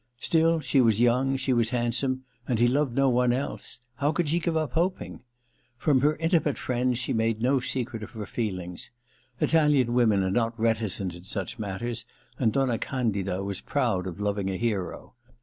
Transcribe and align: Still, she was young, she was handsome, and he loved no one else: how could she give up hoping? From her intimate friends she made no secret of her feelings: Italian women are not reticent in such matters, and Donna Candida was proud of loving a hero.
Still, 0.19 0.61
she 0.61 0.81
was 0.81 0.99
young, 0.99 1.37
she 1.37 1.53
was 1.53 1.69
handsome, 1.69 2.23
and 2.47 2.57
he 2.57 2.67
loved 2.67 2.95
no 2.95 3.07
one 3.07 3.31
else: 3.31 3.79
how 3.99 4.11
could 4.11 4.29
she 4.29 4.39
give 4.39 4.57
up 4.57 4.71
hoping? 4.71 5.19
From 5.77 6.01
her 6.01 6.15
intimate 6.15 6.57
friends 6.57 6.97
she 6.97 7.13
made 7.13 7.39
no 7.39 7.59
secret 7.59 8.01
of 8.01 8.09
her 8.13 8.25
feelings: 8.25 8.89
Italian 9.39 9.93
women 9.93 10.23
are 10.23 10.31
not 10.31 10.59
reticent 10.59 11.13
in 11.13 11.25
such 11.25 11.59
matters, 11.59 12.03
and 12.39 12.51
Donna 12.51 12.79
Candida 12.79 13.43
was 13.43 13.61
proud 13.61 14.07
of 14.07 14.19
loving 14.19 14.49
a 14.49 14.57
hero. 14.57 15.13